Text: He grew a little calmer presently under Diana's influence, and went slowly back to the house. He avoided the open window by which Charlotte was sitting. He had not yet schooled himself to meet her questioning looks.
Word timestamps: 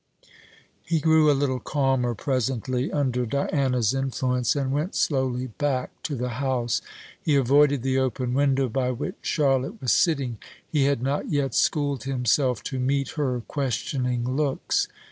He 0.83 0.99
grew 0.99 1.29
a 1.29 1.33
little 1.37 1.59
calmer 1.59 2.15
presently 2.15 2.91
under 2.91 3.23
Diana's 3.27 3.93
influence, 3.93 4.55
and 4.55 4.71
went 4.71 4.95
slowly 4.95 5.45
back 5.45 5.91
to 6.01 6.15
the 6.15 6.29
house. 6.41 6.81
He 7.21 7.35
avoided 7.35 7.83
the 7.83 7.99
open 7.99 8.33
window 8.33 8.67
by 8.67 8.89
which 8.89 9.17
Charlotte 9.21 9.79
was 9.79 9.91
sitting. 9.91 10.39
He 10.67 10.85
had 10.85 11.03
not 11.03 11.29
yet 11.29 11.53
schooled 11.53 12.05
himself 12.05 12.63
to 12.63 12.79
meet 12.79 13.09
her 13.09 13.43
questioning 13.47 14.27
looks. 14.35 14.87